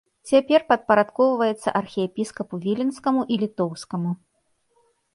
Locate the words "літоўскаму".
3.47-4.11